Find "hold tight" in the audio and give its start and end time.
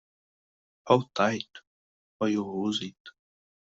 0.87-1.59